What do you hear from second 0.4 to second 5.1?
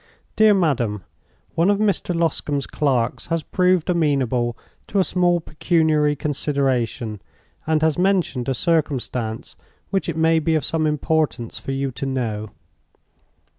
MADAM, "One of Mr. Loscombe's clerks has proved amenable to a